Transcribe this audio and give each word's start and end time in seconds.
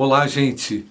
Olá, 0.00 0.28
gente! 0.28 0.86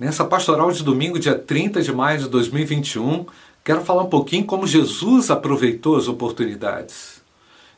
Nessa 0.00 0.24
pastoral 0.24 0.72
de 0.72 0.82
domingo, 0.82 1.16
dia 1.16 1.38
30 1.38 1.80
de 1.80 1.92
maio 1.92 2.18
de 2.18 2.28
2021, 2.28 3.24
quero 3.62 3.84
falar 3.84 4.02
um 4.02 4.08
pouquinho 4.08 4.44
como 4.46 4.66
Jesus 4.66 5.30
aproveitou 5.30 5.94
as 5.94 6.08
oportunidades. 6.08 7.22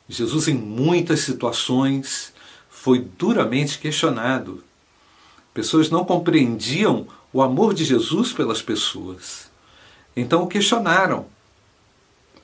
Jesus, 0.09 0.49
em 0.49 0.55
muitas 0.55 1.21
situações, 1.21 2.33
foi 2.71 3.01
duramente 3.19 3.79
questionado. 3.79 4.65
Pessoas 5.53 5.91
não 5.91 6.03
compreendiam 6.03 7.07
o 7.31 7.43
amor 7.43 7.75
de 7.75 7.85
Jesus 7.85 8.33
pelas 8.33 8.63
pessoas. 8.63 9.51
Então 10.17 10.45
o 10.45 10.49
questionaram. 10.49 11.27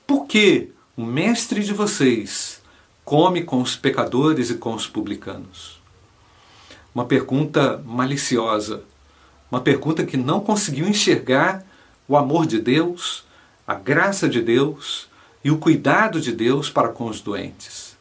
Por 0.05 0.27
que 0.27 0.69
o 0.95 1.03
mestre 1.03 1.63
de 1.63 1.73
vocês 1.73 2.61
come 3.03 3.43
com 3.43 3.63
os 3.63 3.75
pecadores 3.75 4.51
e 4.51 4.57
com 4.57 4.75
os 4.75 4.85
publicanos? 4.85 5.77
Uma 6.97 7.05
pergunta 7.05 7.79
maliciosa, 7.85 8.81
uma 9.51 9.61
pergunta 9.61 10.03
que 10.03 10.17
não 10.17 10.39
conseguiu 10.39 10.87
enxergar 10.87 11.63
o 12.07 12.17
amor 12.17 12.47
de 12.47 12.59
Deus, 12.59 13.23
a 13.67 13.75
graça 13.75 14.27
de 14.27 14.41
Deus 14.41 15.07
e 15.43 15.51
o 15.51 15.59
cuidado 15.59 16.19
de 16.19 16.31
Deus 16.31 16.71
para 16.71 16.89
com 16.89 17.05
os 17.05 17.21
doentes. 17.21 17.95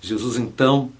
Jesus 0.00 0.38
então 0.38 0.90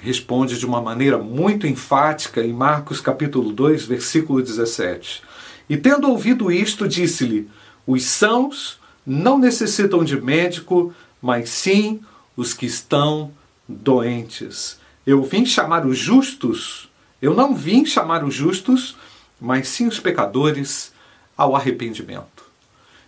responde 0.00 0.58
de 0.58 0.64
uma 0.64 0.80
maneira 0.80 1.18
muito 1.18 1.66
enfática 1.66 2.42
em 2.42 2.54
Marcos 2.54 3.02
capítulo 3.02 3.52
2, 3.52 3.84
versículo 3.84 4.40
17. 4.40 5.22
E 5.68 5.76
tendo 5.76 6.08
ouvido 6.08 6.50
isto, 6.50 6.88
disse-lhe: 6.88 7.50
Os 7.86 8.04
sãos 8.04 8.80
não 9.06 9.38
necessitam 9.38 10.02
de 10.02 10.18
médico, 10.18 10.94
mas 11.20 11.50
sim 11.50 12.00
os 12.34 12.54
que 12.54 12.64
estão 12.64 13.30
doentes. 13.68 14.80
Eu 15.06 15.22
vim 15.22 15.44
chamar 15.44 15.84
os 15.84 15.98
justos, 15.98 16.88
eu 17.20 17.34
não 17.34 17.54
vim 17.54 17.84
chamar 17.84 18.24
os 18.24 18.34
justos, 18.34 18.96
mas 19.40 19.68
sim 19.68 19.88
os 19.88 19.98
pecadores 19.98 20.92
ao 21.36 21.56
arrependimento. 21.56 22.44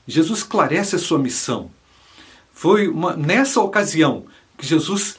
Jesus 0.06 0.40
esclarece 0.40 0.96
a 0.96 0.98
sua 0.98 1.18
missão. 1.18 1.70
Foi 2.52 2.88
uma, 2.88 3.16
nessa 3.16 3.60
ocasião 3.60 4.26
que 4.58 4.66
Jesus 4.66 5.18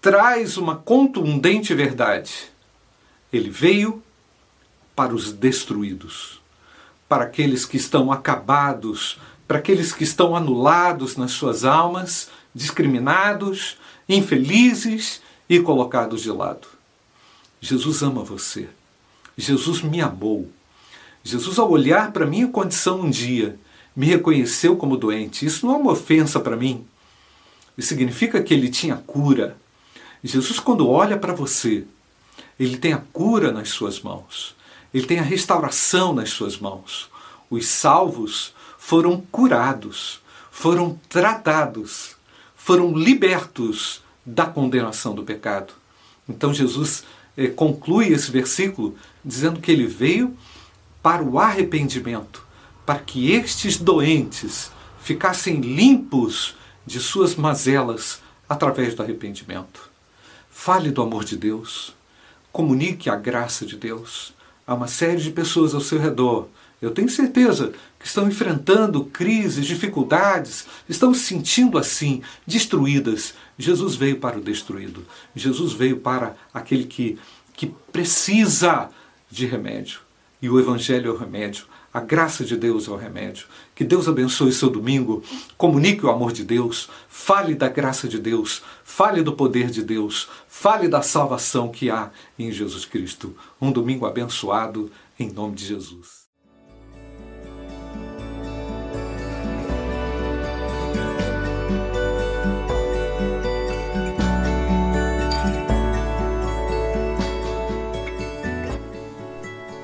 traz 0.00 0.56
uma 0.56 0.76
contundente 0.76 1.74
verdade. 1.74 2.32
Ele 3.32 3.50
veio 3.50 4.02
para 4.94 5.14
os 5.14 5.32
destruídos, 5.32 6.40
para 7.08 7.24
aqueles 7.24 7.66
que 7.66 7.76
estão 7.76 8.10
acabados, 8.10 9.18
para 9.46 9.58
aqueles 9.58 9.92
que 9.92 10.04
estão 10.04 10.34
anulados 10.34 11.16
nas 11.16 11.32
suas 11.32 11.64
almas, 11.64 12.30
discriminados, 12.54 13.76
infelizes 14.08 15.22
e 15.48 15.60
colocados 15.60 16.22
de 16.22 16.30
lado. 16.30 16.68
Jesus 17.60 18.02
ama 18.02 18.22
você. 18.22 18.68
Jesus 19.36 19.82
me 19.82 20.00
amou. 20.00 20.50
Jesus, 21.22 21.58
ao 21.58 21.70
olhar 21.70 22.12
para 22.12 22.26
minha 22.26 22.48
condição 22.48 23.00
um 23.00 23.10
dia, 23.10 23.58
me 23.96 24.06
reconheceu 24.06 24.76
como 24.76 24.96
doente. 24.96 25.46
Isso 25.46 25.66
não 25.66 25.74
é 25.74 25.78
uma 25.78 25.92
ofensa 25.92 26.38
para 26.38 26.56
mim. 26.56 26.86
Isso 27.76 27.88
significa 27.88 28.42
que 28.42 28.52
ele 28.52 28.68
tinha 28.68 28.96
cura. 28.96 29.56
Jesus, 30.22 30.60
quando 30.60 30.88
olha 30.88 31.16
para 31.16 31.32
você, 31.32 31.84
ele 32.58 32.76
tem 32.76 32.92
a 32.92 33.02
cura 33.12 33.50
nas 33.50 33.70
suas 33.70 34.00
mãos. 34.00 34.54
Ele 34.92 35.06
tem 35.06 35.18
a 35.18 35.22
restauração 35.22 36.14
nas 36.14 36.30
suas 36.30 36.58
mãos. 36.58 37.10
Os 37.50 37.66
salvos 37.66 38.54
foram 38.78 39.20
curados, 39.32 40.20
foram 40.50 41.00
tratados, 41.08 42.16
foram 42.54 42.96
libertos 42.96 44.03
da 44.24 44.46
condenação 44.46 45.14
do 45.14 45.22
pecado. 45.22 45.74
Então 46.28 46.54
Jesus 46.54 47.04
eh, 47.36 47.48
conclui 47.48 48.08
esse 48.08 48.30
versículo 48.30 48.96
dizendo 49.24 49.60
que 49.60 49.70
ele 49.70 49.86
veio 49.86 50.36
para 51.02 51.22
o 51.22 51.38
arrependimento, 51.38 52.44
para 52.86 52.98
que 52.98 53.30
estes 53.32 53.76
doentes 53.76 54.70
ficassem 55.00 55.60
limpos 55.60 56.56
de 56.86 56.98
suas 56.98 57.36
mazelas 57.36 58.20
através 58.48 58.94
do 58.94 59.02
arrependimento. 59.02 59.90
Fale 60.50 60.90
do 60.90 61.02
amor 61.02 61.24
de 61.24 61.36
Deus, 61.36 61.94
comunique 62.52 63.10
a 63.10 63.16
graça 63.16 63.66
de 63.66 63.76
Deus 63.76 64.32
a 64.66 64.74
uma 64.74 64.86
série 64.86 65.20
de 65.20 65.30
pessoas 65.30 65.74
ao 65.74 65.80
seu 65.80 65.98
redor. 65.98 66.48
Eu 66.84 66.90
tenho 66.90 67.08
certeza 67.08 67.72
que 67.98 68.06
estão 68.06 68.28
enfrentando 68.28 69.06
crises, 69.06 69.64
dificuldades, 69.64 70.66
estão 70.86 71.14
se 71.14 71.20
sentindo 71.20 71.78
assim, 71.78 72.20
destruídas. 72.46 73.32
Jesus 73.58 73.94
veio 73.94 74.18
para 74.18 74.36
o 74.36 74.42
destruído. 74.42 75.02
Jesus 75.34 75.72
veio 75.72 75.96
para 75.96 76.36
aquele 76.52 76.84
que, 76.84 77.18
que 77.54 77.72
precisa 77.90 78.90
de 79.30 79.46
remédio. 79.46 80.00
E 80.42 80.50
o 80.50 80.60
Evangelho 80.60 81.10
é 81.10 81.14
o 81.14 81.16
remédio. 81.16 81.64
A 81.92 82.00
graça 82.00 82.44
de 82.44 82.54
Deus 82.54 82.86
é 82.86 82.90
o 82.90 82.96
remédio. 82.96 83.46
Que 83.74 83.82
Deus 83.82 84.06
abençoe 84.06 84.52
seu 84.52 84.68
domingo. 84.68 85.22
Comunique 85.56 86.04
o 86.04 86.10
amor 86.10 86.32
de 86.32 86.44
Deus. 86.44 86.90
Fale 87.08 87.54
da 87.54 87.68
graça 87.68 88.06
de 88.06 88.18
Deus. 88.18 88.62
Fale 88.82 89.22
do 89.22 89.32
poder 89.32 89.70
de 89.70 89.82
Deus. 89.82 90.28
Fale 90.46 90.86
da 90.86 91.00
salvação 91.00 91.70
que 91.70 91.88
há 91.88 92.10
em 92.38 92.52
Jesus 92.52 92.84
Cristo. 92.84 93.34
Um 93.58 93.72
domingo 93.72 94.04
abençoado 94.04 94.90
em 95.18 95.32
nome 95.32 95.54
de 95.54 95.64
Jesus. 95.64 96.23